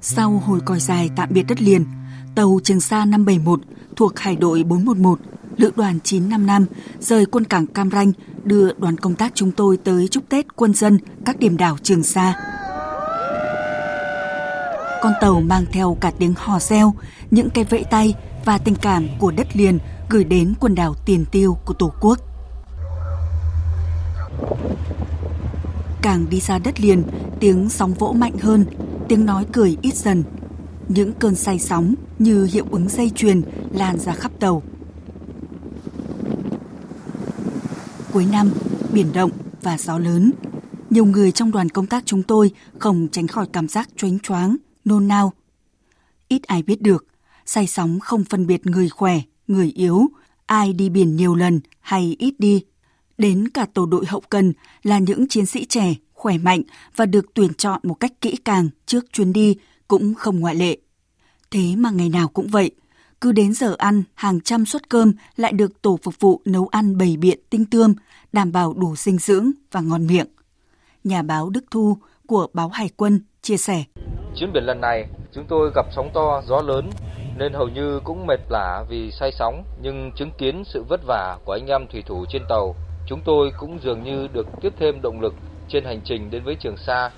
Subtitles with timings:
[0.00, 1.84] Sau hồi còi dài tạm biệt đất liền,
[2.34, 3.60] tàu Trường Sa 571
[3.96, 5.20] thuộc Hải đội 411,
[5.56, 6.66] Lữ đoàn 955
[7.00, 8.12] rời quân cảng Cam Ranh
[8.44, 12.02] đưa đoàn công tác chúng tôi tới chúc Tết quân dân các điểm đảo Trường
[12.02, 12.34] Sa.
[15.02, 16.94] Con tàu mang theo cả tiếng hò reo,
[17.30, 21.24] những cái vẫy tay và tình cảm của đất liền gửi đến quần đảo tiền
[21.32, 22.27] tiêu của Tổ quốc.
[26.02, 27.02] Càng đi xa đất liền,
[27.40, 28.64] tiếng sóng vỗ mạnh hơn,
[29.08, 30.24] tiếng nói cười ít dần.
[30.88, 34.62] Những cơn say sóng như hiệu ứng dây chuyền lan ra khắp tàu.
[38.12, 38.50] Cuối năm,
[38.92, 39.30] biển động
[39.62, 40.32] và gió lớn,
[40.90, 44.56] nhiều người trong đoàn công tác chúng tôi không tránh khỏi cảm giác choáng choáng,
[44.84, 45.32] nôn nao.
[46.28, 47.06] Ít ai biết được,
[47.46, 50.08] say sóng không phân biệt người khỏe, người yếu,
[50.46, 52.64] ai đi biển nhiều lần hay ít đi.
[53.18, 56.62] Đến cả tổ đội hậu cần là những chiến sĩ trẻ, khỏe mạnh
[56.96, 59.56] và được tuyển chọn một cách kỹ càng trước chuyến đi
[59.88, 60.76] cũng không ngoại lệ.
[61.50, 62.70] Thế mà ngày nào cũng vậy,
[63.20, 66.98] cứ đến giờ ăn, hàng trăm suất cơm lại được tổ phục vụ nấu ăn
[66.98, 67.94] bầy biện tinh tươm,
[68.32, 70.26] đảm bảo đủ dinh dưỡng và ngon miệng.
[71.04, 73.84] Nhà báo Đức Thu của báo Hải quân chia sẻ.
[74.36, 76.90] Chuyến biển lần này, chúng tôi gặp sóng to, gió lớn,
[77.38, 81.38] nên hầu như cũng mệt lả vì say sóng, nhưng chứng kiến sự vất vả
[81.44, 82.76] của anh em thủy thủ trên tàu,
[83.08, 85.34] chúng tôi cũng dường như được tiếp thêm động lực
[85.68, 87.10] trên hành trình đến với Trường Sa.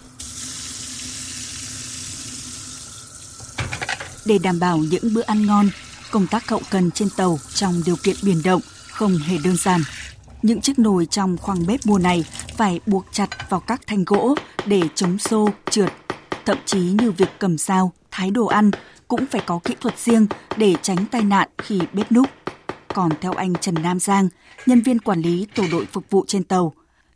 [4.26, 5.66] Để đảm bảo những bữa ăn ngon,
[6.10, 9.80] công tác hậu cần trên tàu trong điều kiện biển động không hề đơn giản.
[10.42, 12.24] Những chiếc nồi trong khoang bếp mùa này
[12.56, 14.34] phải buộc chặt vào các thanh gỗ
[14.66, 15.92] để chống xô, trượt.
[16.46, 18.70] Thậm chí như việc cầm dao, thái đồ ăn
[19.08, 22.26] cũng phải có kỹ thuật riêng để tránh tai nạn khi bếp núc.
[22.94, 24.28] Còn theo anh Trần Nam Giang,
[24.66, 26.72] nhân viên quản lý tổ đội phục vụ trên tàu,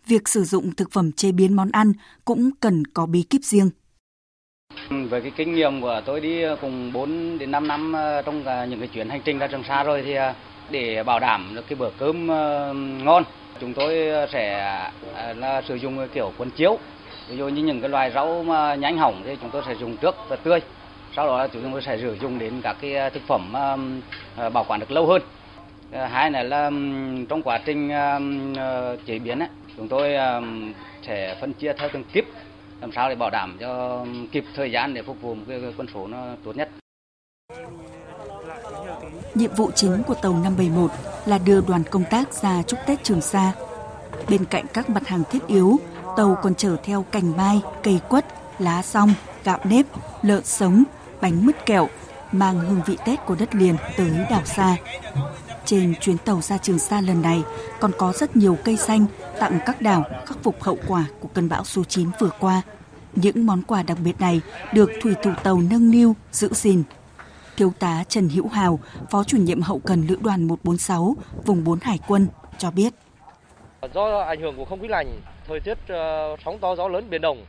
[0.07, 1.93] việc sử dụng thực phẩm chế biến món ăn
[2.25, 3.71] cũng cần có bí kíp riêng.
[4.91, 8.23] Ừ, với cái kinh nghiệm của tôi đi ờ, cùng 4 đến 5 năm ờ,
[8.23, 10.15] trong ờ, những cái chuyến hành trình ra Trường Sa rồi thì
[10.71, 12.27] để bảo đảm được cái bữa cơm
[13.05, 13.23] ngon,
[13.61, 13.95] chúng tôi
[14.33, 14.59] sẽ
[15.37, 16.79] là sử dụng kiểu cuốn chiếu.
[17.29, 19.97] Ví dụ như những cái loài rau mà nhánh hỏng thì chúng tôi sẽ dùng
[19.97, 20.61] trước và tươi.
[21.17, 23.53] Sau đó chúng tôi sẽ sử dụng đến các cái thực phẩm
[24.53, 25.23] bảo quản được lâu hơn.
[25.95, 26.71] Ờ, hai này là
[27.29, 27.91] trong quá trình
[28.57, 30.13] ờ, chế biến ấy, chúng tôi
[31.07, 32.25] sẽ phân chia theo từng kíp
[32.81, 35.87] làm sao để bảo đảm cho kịp thời gian để phục vụ một cái quân
[35.95, 36.71] số nó tốt nhất.
[39.35, 40.91] Nhiệm vụ chính của tàu 571
[41.27, 43.53] là đưa đoàn công tác ra chúc Tết Trường Sa.
[44.29, 45.77] Bên cạnh các mặt hàng thiết yếu,
[46.17, 48.27] tàu còn chở theo cành mai, cây quất,
[48.59, 49.87] lá song, gạo nếp,
[50.23, 50.85] lợn sống,
[51.21, 51.89] bánh mứt kẹo,
[52.33, 54.77] mang hương vị Tết của đất liền tới đảo xa.
[55.67, 57.43] Trên chuyến tàu ra Trường Sa lần này
[57.81, 59.07] còn có rất nhiều cây xanh
[59.41, 62.63] tặng các đảo khắc phục hậu quả của cơn bão số 9 vừa qua.
[63.13, 64.41] Những món quà đặc biệt này
[64.73, 66.83] được thủy thủ tàu nâng niu, giữ gìn.
[67.57, 68.79] Thiếu tá Trần Hữu Hào,
[69.11, 72.27] Phó chủ nhiệm hậu cần lữ đoàn 146, vùng 4 Hải quân,
[72.59, 72.95] cho biết.
[73.95, 77.21] Do ảnh hưởng của không khí lạnh, thời tiết ờ, sóng to gió lớn biển
[77.21, 77.45] động,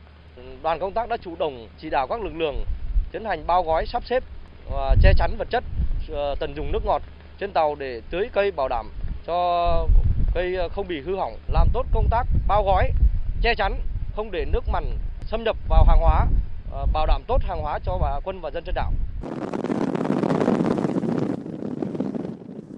[0.62, 2.64] đoàn công tác đã chủ động chỉ đạo các lực lượng
[3.12, 4.24] tiến hành bao gói sắp xếp
[4.70, 5.64] và che chắn vật chất,
[6.10, 7.02] ờ, tận dụng nước ngọt
[7.38, 8.90] trên tàu để tưới cây bảo đảm
[9.26, 9.86] cho
[10.34, 12.90] cây ờ, không bị hư hỏng, làm tốt công tác bao gói,
[13.42, 13.80] che chắn,
[14.16, 14.84] không để nước mặn
[15.22, 16.26] xâm nhập vào hàng hóa,
[16.70, 18.92] ờ, bảo đảm tốt hàng hóa cho bà quân và dân trên đảo.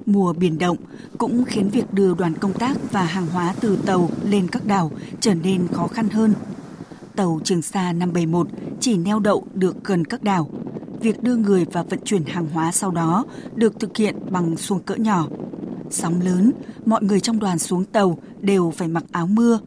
[0.06, 0.76] Mùa biển động
[1.18, 4.90] cũng khiến việc đưa đoàn công tác và hàng hóa từ tàu lên các đảo
[5.20, 6.34] trở nên khó khăn hơn.
[7.16, 8.46] Tàu Trường Sa 571
[8.80, 10.48] chỉ neo đậu được gần các đảo.
[11.00, 14.82] Việc đưa người và vận chuyển hàng hóa sau đó được thực hiện bằng xuồng
[14.82, 15.28] cỡ nhỏ.
[15.90, 16.52] Sóng lớn,
[16.86, 19.60] mọi người trong đoàn xuống tàu đều phải mặc áo mưa,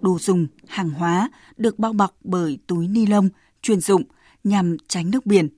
[0.00, 3.28] đồ dùng, hàng hóa được bao bọc bởi túi ni lông
[3.62, 4.02] chuyên dụng
[4.44, 5.48] nhằm tránh nước biển.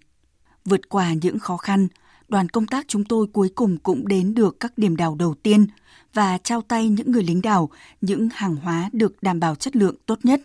[0.65, 1.89] Vượt qua những khó khăn,
[2.29, 5.67] đoàn công tác chúng tôi cuối cùng cũng đến được các điểm đảo đầu tiên
[6.15, 7.71] và trao tay những người lính đảo
[8.01, 10.41] những hàng hóa được đảm bảo chất lượng tốt nhất.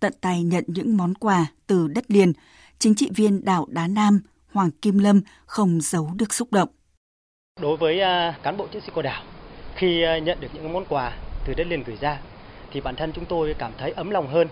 [0.00, 2.32] Tận tay nhận những món quà từ đất liền,
[2.78, 4.20] chính trị viên đảo Đá Nam
[4.52, 6.68] Hoàng Kim Lâm không giấu được xúc động.
[7.60, 9.22] Đối với uh, cán bộ chiến sĩ của đảo,
[9.74, 11.12] khi uh, nhận được những món quà
[11.46, 12.18] từ đất liền gửi ra,
[12.72, 14.48] thì bản thân chúng tôi cảm thấy ấm lòng hơn,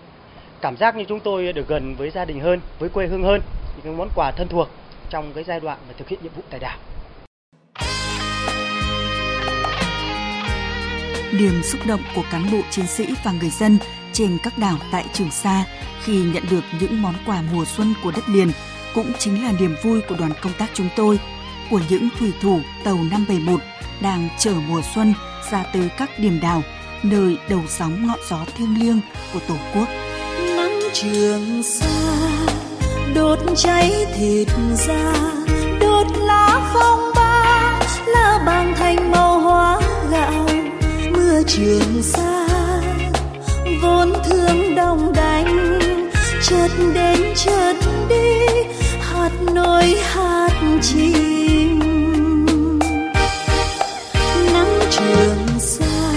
[0.60, 3.40] cảm giác như chúng tôi được gần với gia đình hơn, với quê hương hơn,
[3.84, 4.68] những món quà thân thuộc
[5.10, 6.78] trong cái giai đoạn mà thực hiện nhiệm vụ tại đảo.
[11.38, 13.78] Niềm xúc động của cán bộ chiến sĩ và người dân
[14.14, 15.64] trên các đảo tại Trường Sa
[16.04, 18.50] khi nhận được những món quà mùa xuân của đất liền
[18.94, 21.18] cũng chính là niềm vui của đoàn công tác chúng tôi,
[21.70, 23.60] của những thủy thủ tàu 571
[24.00, 25.14] đang chờ mùa xuân
[25.50, 26.62] ra tới các điểm đảo
[27.02, 29.00] nơi đầu sóng ngọn gió thiêng liêng
[29.32, 29.88] của Tổ quốc.
[30.56, 31.86] Nắng trường sa
[33.14, 35.14] đốt cháy thịt da
[35.80, 40.48] đốt lá phong ba lá bàng thành màu hóa gạo
[41.12, 42.23] mưa trường sa
[44.76, 46.10] đông đánh đành
[46.42, 47.74] chợt đến chợt
[48.08, 48.46] đi,
[49.00, 51.78] hạt nôi hạt chim
[54.52, 56.12] nắng trường xa,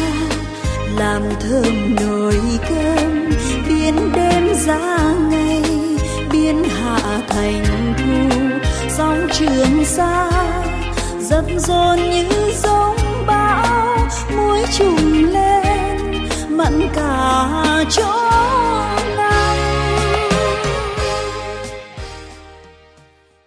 [0.97, 3.29] làm thơm nồi cơm,
[3.67, 5.63] biến đêm ra ngày,
[6.31, 8.37] biến hạ thành thu.
[8.89, 10.31] Sóng trường xa,
[11.19, 13.97] dập dồn như giông bão,
[14.37, 18.36] muối trùng lên, mặn cả chỗ.